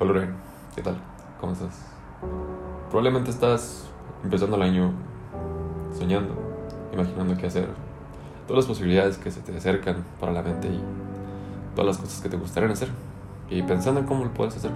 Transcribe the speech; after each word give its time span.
Hola 0.00 0.12
Ren, 0.12 0.32
¿qué 0.76 0.82
tal? 0.82 0.96
¿Cómo 1.40 1.54
estás? 1.54 1.74
Probablemente 2.88 3.30
estás 3.30 3.90
empezando 4.22 4.54
el 4.54 4.62
año 4.62 4.92
soñando, 5.92 6.34
imaginando 6.92 7.36
qué 7.36 7.48
hacer, 7.48 7.66
todas 8.46 8.62
las 8.62 8.66
posibilidades 8.66 9.18
que 9.18 9.32
se 9.32 9.40
te 9.40 9.56
acercan 9.56 10.04
para 10.20 10.30
la 10.30 10.42
mente 10.42 10.68
y 10.68 10.80
todas 11.74 11.96
las 11.96 11.98
cosas 11.98 12.22
que 12.22 12.28
te 12.28 12.36
gustarían 12.36 12.70
hacer 12.70 12.90
y 13.50 13.60
pensando 13.62 13.98
en 13.98 14.06
cómo 14.06 14.24
lo 14.24 14.30
puedes 14.30 14.56
hacer. 14.56 14.70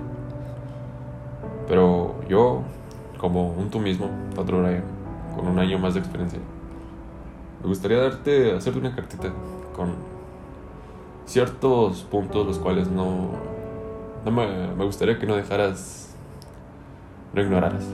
Pero 1.69 2.17
yo, 2.29 2.63
como 3.17 3.53
un 3.53 3.71
tú 3.71 3.79
mismo, 3.79 4.11
otro 4.37 4.61
Ryan, 4.61 4.83
con 5.37 5.47
un 5.47 5.57
año 5.61 5.79
más 5.79 5.95
de 5.95 6.01
experiencia, 6.01 6.41
me 7.63 7.69
gustaría 7.69 7.99
darte, 7.99 8.57
hacerte 8.57 8.81
una 8.81 8.93
cartita 8.93 9.29
con 9.77 9.95
ciertos 11.27 12.03
puntos 12.03 12.45
los 12.45 12.59
cuales 12.59 12.91
no, 12.91 13.53
no 14.25 14.31
me, 14.31 14.69
me 14.75 14.85
gustaría 14.85 15.19
que 15.19 15.27
no 15.27 15.37
dejaras, 15.37 16.15
no 17.33 17.43
ignoraras. 17.43 17.85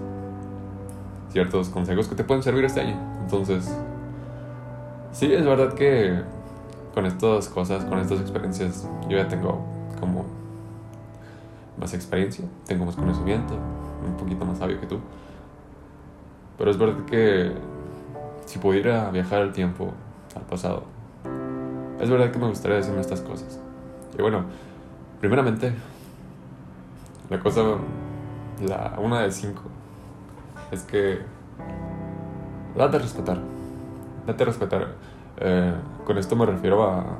Ciertos 1.30 1.68
consejos 1.68 2.08
que 2.08 2.14
te 2.14 2.24
pueden 2.24 2.42
servir 2.42 2.64
este 2.64 2.80
año. 2.80 2.96
Entonces, 3.20 3.74
sí, 5.12 5.32
es 5.32 5.44
verdad 5.44 5.74
que 5.74 6.22
con 6.94 7.06
estas 7.06 7.48
cosas, 7.48 7.84
con 7.84 7.98
estas 7.98 8.20
experiencias, 8.20 8.88
yo 9.08 9.16
ya 9.16 9.28
tengo 9.28 9.64
como 10.00 10.24
más 11.78 11.94
experiencia, 11.94 12.44
tengo 12.66 12.84
más 12.84 12.96
conocimiento, 12.96 13.54
un 14.04 14.16
poquito 14.16 14.44
más 14.44 14.58
sabio 14.58 14.80
que 14.80 14.86
tú. 14.86 14.98
Pero 16.56 16.70
es 16.70 16.78
verdad 16.78 17.04
que 17.04 17.52
si 18.46 18.58
pudiera 18.58 19.10
viajar 19.10 19.42
al 19.42 19.52
tiempo, 19.52 19.92
al 20.34 20.42
pasado, 20.42 20.84
es 22.00 22.10
verdad 22.10 22.30
que 22.30 22.38
me 22.38 22.48
gustaría 22.48 22.78
decirme 22.78 23.00
estas 23.00 23.20
cosas. 23.20 23.60
Y 24.18 24.22
bueno, 24.22 24.44
primeramente, 25.20 25.72
la 27.30 27.40
cosa, 27.40 27.62
la 28.66 28.96
una 28.98 29.22
de 29.22 29.30
cinco, 29.30 29.62
es 30.70 30.82
que 30.82 31.20
date 32.76 32.96
a 32.96 33.00
respetar. 33.00 33.38
Date 34.26 34.42
a 34.42 34.46
respetar. 34.46 34.94
Eh, 35.38 35.74
con 36.04 36.18
esto 36.18 36.36
me 36.36 36.46
refiero 36.46 36.82
a 36.82 37.18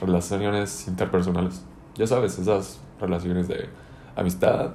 relaciones 0.00 0.86
interpersonales. 0.88 1.64
Ya 1.94 2.06
sabes, 2.06 2.38
esas 2.38 2.80
relaciones 3.00 3.48
de 3.48 3.68
amistad, 4.16 4.72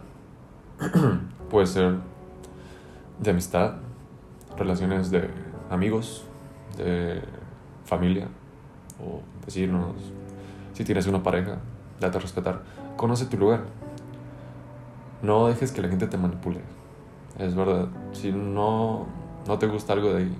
puede 1.49 1.65
ser 1.65 1.95
de 3.19 3.31
amistad, 3.31 3.75
relaciones 4.57 5.11
de 5.11 5.29
amigos, 5.69 6.25
de 6.77 7.21
familia 7.85 8.27
o 9.03 9.21
vecinos. 9.45 9.95
Si 10.73 10.83
tienes 10.83 11.07
una 11.07 11.23
pareja, 11.23 11.57
date 11.99 12.17
a 12.17 12.21
respetar. 12.21 12.61
Conoce 12.95 13.25
tu 13.25 13.37
lugar. 13.37 13.61
No 15.27 15.49
dejes 15.49 15.73
que 15.73 15.81
la 15.81 15.89
gente 15.89 16.07
te 16.07 16.17
manipule. 16.17 16.61
Es 17.37 17.53
verdad. 17.53 17.89
Si 18.13 18.31
no, 18.31 19.05
no 19.45 19.59
te 19.59 19.67
gusta 19.67 19.91
algo 19.91 20.13
de 20.13 20.19
ahí, 20.19 20.33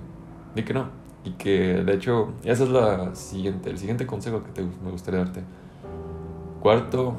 di 0.54 0.62
que 0.62 0.72
no. 0.72 0.86
Y 1.26 1.32
que 1.32 1.84
de 1.84 1.92
hecho, 1.92 2.32
ese 2.42 2.64
es 2.64 2.70
la 2.70 3.14
siguiente, 3.14 3.68
el 3.68 3.76
siguiente 3.76 4.06
consejo 4.06 4.42
que 4.42 4.50
te, 4.50 4.62
me 4.62 4.90
gustaría 4.90 5.20
darte. 5.20 5.42
Cuarto, 6.62 7.16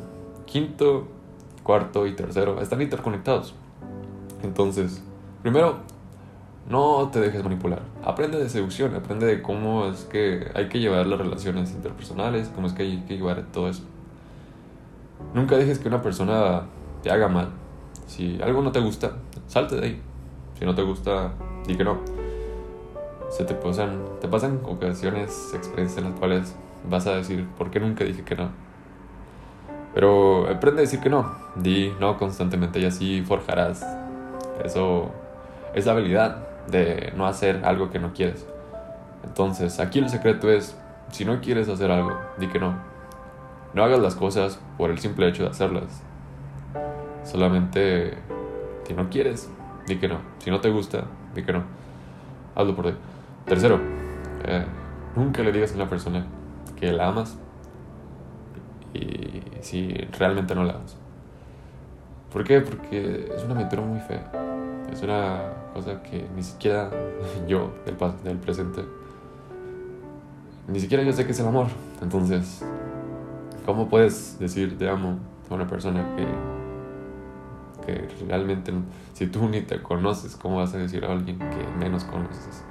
quinto, 0.48 1.10
cuarto 1.62 2.08
y 2.08 2.16
tercero 2.16 2.60
están 2.60 2.82
interconectados. 2.82 3.54
Entonces, 4.42 5.04
primero, 5.44 5.76
no 6.68 7.10
te 7.14 7.20
dejes 7.20 7.44
manipular. 7.44 7.84
Aprende 8.04 8.40
de 8.40 8.50
seducción, 8.50 8.96
aprende 8.96 9.28
de 9.28 9.44
cómo 9.44 9.86
es 9.86 10.06
que 10.06 10.50
hay 10.56 10.70
que 10.70 10.80
llevar 10.80 11.06
las 11.06 11.20
relaciones 11.20 11.72
interpersonales, 11.74 12.50
cómo 12.50 12.66
es 12.66 12.74
que 12.74 12.82
hay 12.82 13.04
que 13.08 13.18
llevar 13.18 13.46
todo 13.54 13.70
eso. 13.70 13.84
Nunca 15.36 15.56
dejes 15.56 15.78
que 15.78 15.88
una 15.88 16.02
persona 16.02 16.64
te 17.02 17.12
haga 17.12 17.28
mal. 17.28 17.50
Si 18.08 18.42
algo 18.42 18.62
no 18.62 18.72
te 18.72 18.80
gusta, 18.80 19.14
salte 19.48 19.76
de 19.76 19.86
ahí. 19.86 20.02
Si 20.58 20.66
no 20.66 20.76
te 20.76 20.82
gusta, 20.82 21.32
di 21.66 21.76
que 21.76 21.84
no. 21.84 21.98
Se 23.30 23.44
te 23.46 23.54
pasan, 23.54 24.04
te 24.20 24.28
pasan 24.28 24.60
ocasiones, 24.66 25.54
experiencias 25.54 26.00
en 26.00 26.12
las 26.12 26.20
cuales 26.20 26.56
vas 26.90 27.08
a 27.08 27.16
decir, 27.16 27.48
¿por 27.58 27.70
qué 27.70 27.80
nunca 27.80 28.04
dije 28.04 28.24
que 28.24 28.36
no? 28.36 28.50
Pero 29.94 30.48
aprende 30.50 30.82
a 30.82 30.84
decir 30.84 31.00
que 31.00 31.10
no. 31.10 31.32
Di 31.56 31.94
no 32.00 32.18
constantemente 32.18 32.80
y 32.80 32.86
así 32.86 33.22
forjarás 33.22 33.86
eso, 34.64 35.10
esa 35.74 35.92
habilidad 35.92 36.48
de 36.68 37.14
no 37.16 37.26
hacer 37.26 37.62
algo 37.64 37.90
que 37.90 38.00
no 38.00 38.14
quieres. 38.14 38.46
Entonces, 39.24 39.80
aquí 39.80 40.00
el 40.00 40.10
secreto 40.10 40.50
es, 40.50 40.78
si 41.12 41.26
no 41.26 41.42
quieres 41.42 41.70
hacer 41.70 41.92
algo, 41.92 42.18
di 42.38 42.48
que 42.48 42.60
no. 42.60 42.76
No 43.74 43.84
hagas 43.84 44.00
las 44.00 44.16
cosas 44.16 44.60
por 44.78 44.90
el 44.90 45.00
simple 45.00 45.28
hecho 45.28 45.44
de 45.44 45.50
hacerlas. 45.50 46.04
Solamente, 47.32 48.18
si 48.88 48.94
no 48.94 49.08
quieres, 49.10 49.52
di 49.88 49.98
que 49.98 50.08
no. 50.08 50.18
Si 50.40 50.50
no 50.50 50.60
te 50.60 50.72
gusta, 50.72 51.06
di 51.36 51.44
que 51.44 51.54
no. 51.54 51.64
Hazlo 52.56 52.76
por 52.76 52.88
ti. 52.88 52.98
Tercero, 53.46 53.80
eh, 54.46 54.66
nunca 55.16 55.44
le 55.44 55.52
digas 55.52 55.74
a 55.74 55.76
una 55.76 55.88
persona 55.88 56.26
que 56.80 56.92
la 56.92 57.10
amas 57.10 57.38
y 58.96 59.44
si 59.62 59.94
realmente 60.18 60.56
no 60.56 60.64
la 60.64 60.74
amas. 60.74 60.98
¿Por 62.34 62.44
qué? 62.44 62.62
Porque 62.62 63.32
es 63.36 63.44
una 63.44 63.54
aventura 63.54 63.84
muy 63.84 64.00
fea. 64.00 64.32
Es 64.92 65.04
una 65.04 65.54
cosa 65.76 66.02
que 66.02 66.28
ni 66.36 66.42
siquiera 66.42 66.90
yo, 67.48 67.74
del, 67.86 67.96
del 68.24 68.38
presente, 68.38 68.84
ni 70.68 70.80
siquiera 70.80 71.04
yo 71.04 71.14
sé 71.14 71.26
que 71.26 71.34
es 71.34 71.40
el 71.40 71.48
amor. 71.48 71.68
Entonces, 72.02 72.66
¿cómo 73.68 73.88
puedes 73.88 74.40
decir 74.40 74.80
te 74.80 74.90
amo 74.90 75.20
a 75.48 75.54
una 75.54 75.68
persona 75.68 76.04
que, 76.16 76.26
realmente, 78.28 78.72
si 79.14 79.28
tú 79.28 79.48
ni 79.48 79.62
te 79.62 79.82
conoces, 79.82 80.36
¿cómo 80.36 80.58
vas 80.58 80.74
a 80.74 80.78
decir 80.78 81.06
a 81.06 81.12
alguien 81.12 81.38
que 81.38 81.68
menos 81.78 82.04
conoces? 82.04 82.64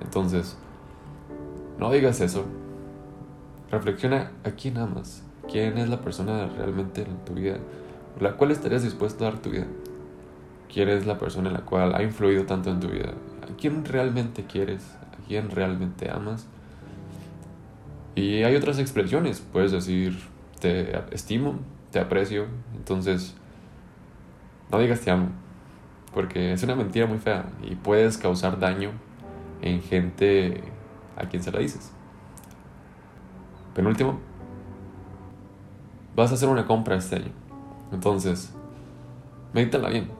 Entonces, 0.00 0.56
no 1.78 1.90
digas 1.90 2.20
eso. 2.20 2.44
Reflexiona 3.70 4.32
a 4.44 4.50
quién 4.52 4.78
amas, 4.78 5.22
quién 5.50 5.78
es 5.78 5.88
la 5.88 6.00
persona 6.00 6.46
realmente 6.46 7.02
en 7.02 7.24
tu 7.24 7.34
vida, 7.34 7.58
la 8.20 8.36
cual 8.36 8.50
estarías 8.50 8.82
dispuesto 8.82 9.26
a 9.26 9.30
dar 9.30 9.40
tu 9.40 9.50
vida. 9.50 9.66
¿Quién 10.72 10.88
es 10.88 11.06
la 11.06 11.18
persona 11.18 11.48
en 11.48 11.54
la 11.54 11.62
cual 11.62 11.94
ha 11.94 12.02
influido 12.02 12.44
tanto 12.44 12.70
en 12.70 12.80
tu 12.80 12.88
vida? 12.88 13.12
¿A 13.42 13.56
quién 13.56 13.84
realmente 13.84 14.44
quieres? 14.44 14.84
¿A 15.00 15.26
quién 15.26 15.50
realmente 15.50 16.10
amas? 16.10 16.46
Y 18.14 18.42
hay 18.42 18.56
otras 18.56 18.78
expresiones, 18.78 19.40
puedes 19.52 19.70
decir, 19.70 20.18
te 20.60 20.98
estimo, 21.12 21.60
te 21.92 22.00
aprecio, 22.00 22.46
entonces 22.74 23.34
no 24.70 24.78
digas 24.78 25.00
te 25.00 25.10
amo, 25.10 25.28
porque 26.14 26.52
es 26.52 26.62
una 26.62 26.74
mentira 26.74 27.06
muy 27.06 27.18
fea 27.18 27.46
y 27.62 27.74
puedes 27.74 28.18
causar 28.18 28.58
daño 28.58 28.90
en 29.62 29.82
gente 29.82 30.62
a 31.16 31.26
quien 31.26 31.42
se 31.42 31.52
la 31.52 31.60
dices. 31.60 31.92
Penúltimo, 33.74 34.18
vas 36.16 36.30
a 36.30 36.34
hacer 36.34 36.48
una 36.48 36.66
compra 36.66 36.96
este 36.96 37.16
año, 37.16 37.32
entonces 37.92 38.52
medítala 39.52 39.88
bien 39.88 40.18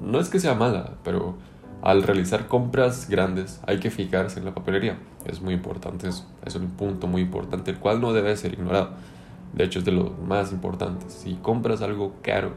no 0.00 0.20
es 0.20 0.28
que 0.28 0.40
sea 0.40 0.54
mala, 0.54 0.94
pero 1.02 1.34
al 1.82 2.02
realizar 2.02 2.48
compras 2.48 3.08
grandes 3.08 3.60
hay 3.66 3.78
que 3.78 3.90
fijarse 3.90 4.38
en 4.38 4.46
la 4.46 4.54
papelería. 4.54 4.98
Es 5.26 5.40
muy 5.40 5.54
importante, 5.54 6.08
es, 6.08 6.54
un 6.54 6.68
punto 6.70 7.06
muy 7.06 7.22
importante, 7.22 7.70
el 7.70 7.78
cual 7.78 8.00
no 8.00 8.12
debe 8.12 8.36
ser 8.36 8.54
ignorado. 8.54 8.90
De 9.52 9.64
hecho, 9.64 9.78
es 9.78 9.84
de 9.84 9.92
lo 9.92 10.10
más 10.26 10.52
importante. 10.52 11.08
Si 11.08 11.34
compras 11.34 11.80
algo 11.82 12.14
caro, 12.22 12.52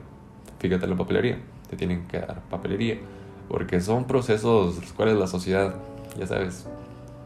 fíjate 0.60 0.88
la 0.88 0.96
papelería. 0.96 1.40
Te 1.70 1.76
tienen 1.76 2.08
que 2.08 2.20
dar 2.20 2.42
papelería. 2.50 2.98
Porque 3.50 3.80
son 3.82 4.06
procesos 4.06 4.80
los 4.80 4.94
cuales 4.94 5.16
la 5.18 5.28
sociedad, 5.28 5.76
ya 6.18 6.28
sabes, 6.28 6.68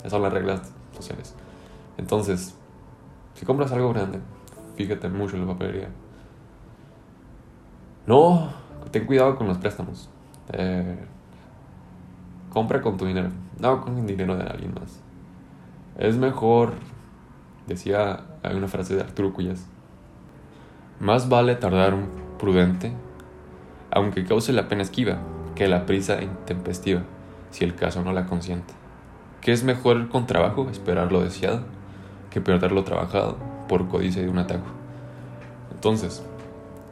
son 0.08 0.22
las 0.22 0.34
reglas 0.34 0.72
sociales. 0.96 1.36
Entonces, 1.98 2.56
si 3.34 3.46
compras 3.46 3.72
algo 3.72 3.92
grande, 3.94 4.20
fíjate 4.76 5.10
mucho 5.10 5.36
en 5.36 5.48
la 5.48 5.54
papelería. 5.54 5.90
No 8.06 8.50
ten 8.92 9.06
cuidado 9.06 9.36
con 9.36 9.48
los 9.48 9.58
préstamos. 9.58 10.10
Eh, 10.54 10.98
compra 12.52 12.82
con 12.82 12.98
tu 12.98 13.06
dinero, 13.06 13.30
no 13.60 13.82
con 13.82 13.98
el 13.98 14.06
dinero 14.06 14.36
de 14.36 14.44
alguien 14.44 14.74
más. 14.74 15.00
Es 15.98 16.18
mejor, 16.18 16.74
decía, 17.68 18.26
hay 18.44 18.56
una 18.56 18.68
frase 18.68 18.96
de 18.96 19.02
Arturo 19.02 19.34
Cuyas, 19.34 19.68
más 21.00 21.30
vale 21.30 21.56
tardar 21.56 21.94
un 21.94 22.10
prudente, 22.38 22.92
aunque 23.92 24.26
cause 24.26 24.54
la 24.54 24.68
pena 24.68 24.82
esquiva, 24.82 25.20
que 25.56 25.68
la 25.68 25.86
prisa 25.86 26.22
intempestiva, 26.22 27.02
si 27.52 27.64
el 27.64 27.76
caso 27.76 28.04
no 28.04 28.14
la 28.14 28.26
consiente. 28.26 28.74
Que 29.42 29.52
es 29.52 29.64
mejor 29.64 30.10
con 30.10 30.26
trabajo 30.26 30.70
esperar 30.70 31.12
lo 31.12 31.22
deseado, 31.22 31.64
que 32.30 32.42
perder 32.42 32.72
lo 32.72 32.84
trabajado 32.84 33.38
por 33.68 33.88
codicia 33.88 34.22
de 34.22 34.30
un 34.30 34.38
atajo. 34.38 34.66
Entonces, 35.74 36.24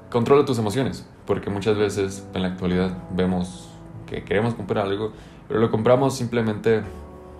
controla 0.09 0.45
tus 0.45 0.59
emociones, 0.59 1.07
porque 1.25 1.49
muchas 1.49 1.77
veces 1.77 2.27
en 2.33 2.41
la 2.41 2.49
actualidad 2.49 2.97
vemos 3.11 3.69
que 4.07 4.23
queremos 4.23 4.55
comprar 4.55 4.85
algo, 4.85 5.13
pero 5.47 5.59
lo 5.59 5.71
compramos 5.71 6.15
simplemente 6.15 6.81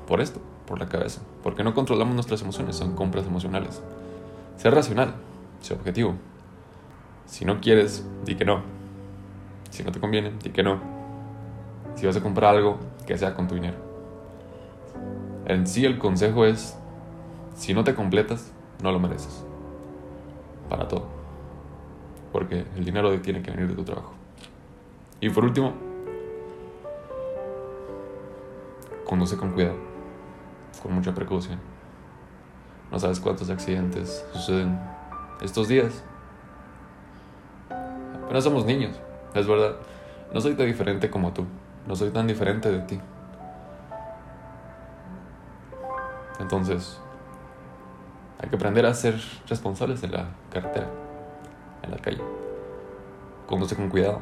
por 0.07 0.21
esto, 0.21 0.39
por 0.65 0.79
la 0.79 0.87
cabeza, 0.87 1.21
porque 1.43 1.63
no 1.63 1.73
controlamos 1.73 2.13
nuestras 2.13 2.41
emociones, 2.41 2.75
son 2.75 2.95
compras 2.95 3.25
emocionales. 3.25 3.81
Ser 4.57 4.73
racional, 4.73 5.15
ser 5.61 5.77
objetivo. 5.77 6.15
Si 7.25 7.45
no 7.45 7.59
quieres, 7.61 8.05
di 8.25 8.35
que 8.35 8.45
no. 8.45 8.78
Si 9.69 9.83
no 9.83 9.91
te 9.91 9.99
conviene, 9.99 10.33
di 10.43 10.49
que 10.51 10.63
no. 10.63 10.79
Si 11.95 12.05
vas 12.05 12.15
a 12.15 12.21
comprar 12.21 12.55
algo, 12.55 12.79
que 13.05 13.17
sea 13.17 13.33
con 13.33 13.47
tu 13.47 13.55
dinero. 13.55 13.77
En 15.45 15.65
sí 15.65 15.85
el 15.85 15.97
consejo 15.97 16.45
es, 16.45 16.77
si 17.55 17.73
no 17.73 17.83
te 17.83 17.95
completas, 17.95 18.51
no 18.81 18.91
lo 18.91 18.99
mereces. 18.99 19.43
Para 20.69 20.87
todo. 20.87 21.07
Porque 22.31 22.65
el 22.75 22.85
dinero 22.85 23.19
tiene 23.21 23.41
que 23.41 23.51
venir 23.51 23.67
de 23.67 23.75
tu 23.75 23.83
trabajo. 23.83 24.13
Y 25.19 25.29
por 25.29 25.43
último, 25.43 25.73
conduce 29.05 29.35
con 29.35 29.51
cuidado, 29.51 29.75
con 30.81 30.93
mucha 30.93 31.13
precaución. 31.13 31.59
No 32.91 32.99
sabes 32.99 33.19
cuántos 33.19 33.49
accidentes 33.49 34.25
suceden 34.31 34.79
estos 35.41 35.67
días. 35.67 36.03
Pero 38.27 38.41
somos 38.41 38.65
niños, 38.65 38.99
es 39.33 39.47
verdad. 39.47 39.75
No 40.33 40.41
soy 40.41 40.55
tan 40.55 40.67
diferente 40.67 41.09
como 41.09 41.33
tú. 41.33 41.45
No 41.87 41.95
soy 41.95 42.09
tan 42.11 42.27
diferente 42.27 42.71
de 42.71 42.79
ti. 42.81 42.99
Entonces, 46.39 46.99
hay 48.39 48.49
que 48.49 48.55
aprender 48.55 48.85
a 48.85 48.93
ser 48.93 49.19
responsables 49.47 50.01
en 50.03 50.13
la 50.13 50.27
carretera, 50.51 50.87
en 51.83 51.91
la 51.91 51.97
calle. 51.97 52.21
Conduce 53.47 53.75
con 53.75 53.89
cuidado. 53.89 54.19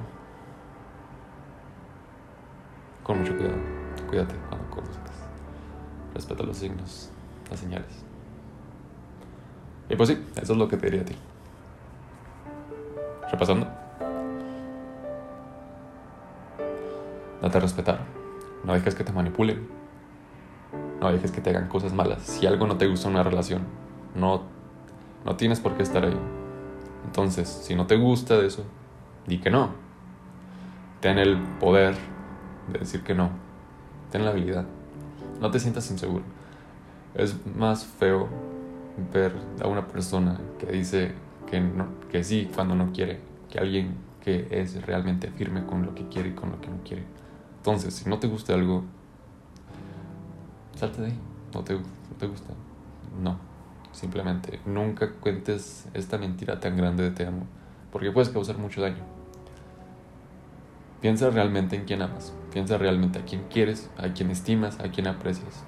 Con 3.03 3.19
mucho 3.19 3.35
cuidado. 3.37 3.57
Cuídate 4.09 4.35
cuando 4.49 4.69
conduzcas. 4.69 5.15
Respeta 6.13 6.43
los 6.43 6.57
signos, 6.57 7.11
las 7.49 7.59
señales. 7.59 8.03
Y 9.89 9.95
pues 9.95 10.09
sí, 10.09 10.25
eso 10.35 10.53
es 10.53 10.59
lo 10.59 10.67
que 10.67 10.77
te 10.77 10.87
diría 10.87 11.01
a 11.01 11.05
ti. 11.05 11.15
Repasando. 13.31 13.86
Respetar. 17.53 18.01
No 18.63 18.73
dejes 18.73 18.95
que 18.95 19.03
te 19.03 19.11
manipulen. 19.11 19.67
No 20.99 21.11
dejes 21.11 21.31
que 21.31 21.41
te 21.41 21.49
hagan 21.49 21.67
cosas 21.67 21.93
malas. 21.93 22.21
Si 22.23 22.45
algo 22.45 22.67
no 22.67 22.77
te 22.77 22.87
gusta 22.87 23.07
en 23.07 23.15
una 23.15 23.23
relación, 23.23 23.63
no, 24.15 24.43
no 25.25 25.35
tienes 25.35 25.59
por 25.59 25.75
qué 25.75 25.83
estar 25.83 26.03
ahí. 26.03 26.17
Entonces, 27.05 27.47
si 27.47 27.75
no 27.75 27.87
te 27.87 27.95
gusta 27.95 28.37
de 28.37 28.47
eso, 28.47 28.63
di 29.25 29.39
que 29.39 29.49
no. 29.49 29.71
Ten 30.99 31.17
el 31.17 31.37
poder 31.59 31.95
de 32.71 32.79
decir 32.79 33.03
que 33.03 33.15
no. 33.15 33.29
Ten 34.11 34.25
la 34.25 34.31
habilidad. 34.31 34.65
No 35.39 35.51
te 35.51 35.59
sientas 35.59 35.89
inseguro. 35.91 36.23
Es 37.15 37.35
más 37.55 37.85
feo 37.85 38.27
ver 39.13 39.33
a 39.63 39.67
una 39.67 39.87
persona 39.87 40.39
que 40.59 40.67
dice 40.67 41.13
que, 41.49 41.61
no, 41.61 41.87
que 42.11 42.23
sí 42.23 42.49
cuando 42.53 42.75
no 42.75 42.91
quiere, 42.91 43.19
que 43.49 43.59
alguien 43.59 43.95
que 44.21 44.47
es 44.51 44.85
realmente 44.85 45.29
firme 45.31 45.65
con 45.65 45.85
lo 45.85 45.95
que 45.95 46.07
quiere 46.09 46.29
y 46.29 46.33
con 46.33 46.51
lo 46.51 46.59
que 46.59 46.67
no 46.67 46.83
quiere. 46.83 47.03
Entonces, 47.67 47.95
si 47.95 48.09
no 48.09 48.17
te 48.17 48.27
gusta 48.27 48.53
algo, 48.53 48.85
salte 50.73 51.01
de 51.01 51.07
ahí. 51.07 51.19
No 51.53 51.65
te, 51.65 51.73
no 51.73 51.81
te 52.17 52.25
gusta. 52.25 52.53
No. 53.21 53.37
Simplemente 53.91 54.61
nunca 54.65 55.11
cuentes 55.11 55.85
esta 55.93 56.17
mentira 56.17 56.61
tan 56.61 56.77
grande 56.77 57.03
de 57.03 57.11
te 57.11 57.27
amo, 57.27 57.45
porque 57.91 58.09
puedes 58.09 58.29
causar 58.29 58.57
mucho 58.57 58.79
daño. 58.79 59.03
Piensa 61.01 61.29
realmente 61.29 61.75
en 61.75 61.83
quién 61.83 62.01
amas, 62.01 62.31
piensa 62.53 62.77
realmente 62.77 63.19
a 63.19 63.25
quién 63.25 63.43
quieres, 63.49 63.89
a 63.97 64.13
quién 64.13 64.31
estimas, 64.31 64.79
a 64.79 64.89
quién 64.89 65.07
aprecias. 65.07 65.65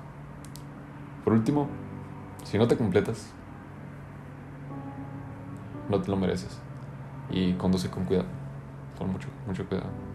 Por 1.26 1.34
último, 1.34 1.68
si 2.46 2.58
no 2.58 2.70
te 2.70 2.78
completas, 2.78 3.30
no 5.90 6.02
te 6.02 6.10
lo 6.10 6.16
mereces. 6.16 6.62
Y 7.30 7.56
conduce 7.56 7.90
con 7.90 8.06
cuidado, 8.06 8.30
con 8.98 9.12
mucho, 9.12 9.28
mucho 9.46 9.68
cuidado. 9.68 10.09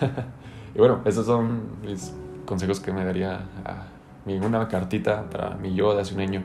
y 0.74 0.78
bueno, 0.78 1.00
esos 1.04 1.26
son 1.26 1.80
mis 1.82 2.12
consejos 2.44 2.80
que 2.80 2.92
me 2.92 3.04
daría 3.04 3.46
a 3.64 3.86
mi, 4.24 4.38
una 4.38 4.68
cartita 4.68 5.28
para 5.30 5.56
mi 5.56 5.74
yo 5.74 5.94
de 5.94 6.00
hace 6.02 6.14
un 6.14 6.20
año. 6.20 6.42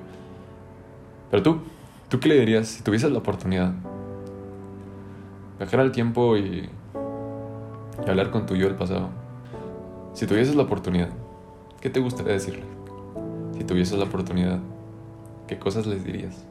Pero 1.30 1.44
tú, 1.44 1.62
¿tú 2.09 2.19
qué 2.19 2.30
le 2.30 2.39
dirías 2.39 2.68
si 2.68 2.83
tuvieses 2.83 3.12
la 3.12 3.19
oportunidad? 3.19 3.74
Viajar 5.59 5.80
al 5.80 5.92
tiempo 5.92 6.38
y, 6.38 6.69
y 8.06 8.09
hablar 8.09 8.31
con 8.31 8.45
tu 8.45 8.56
yo 8.56 8.68
del 8.68 8.75
pasado. 8.75 9.09
Si 10.13 10.25
tuvieses 10.27 10.56
la 10.56 10.63
oportunidad, 10.63 11.09
¿qué 11.80 11.89
te 11.89 12.00
gustaría 12.00 12.33
decirle? 12.33 12.63
Si 13.57 13.63
tuvieses 13.63 13.98
la 13.98 14.06
oportunidad, 14.06 14.59
¿qué 15.48 15.57
cosas 15.57 15.86
les 15.86 16.03
dirías? 16.03 16.45